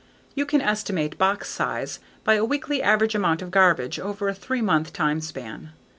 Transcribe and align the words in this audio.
You 0.33 0.47
can 0.47 0.61
estimate 0.61 1.19
box 1.19 1.47
size 1.49 1.99
by 2.23 2.33
a 2.33 2.43
weekly 2.43 2.81
average 2.81 3.13
amount 3.13 3.43
of 3.43 3.51
garbage 3.51 3.99
over 3.99 4.27
a 4.29 4.33
three 4.33 4.59
month 4.63 4.91
time 4.93 5.21
span. 5.21 5.73